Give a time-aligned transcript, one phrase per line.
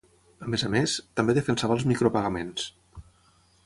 [0.45, 2.69] A més a més, també defensava els micropagaments.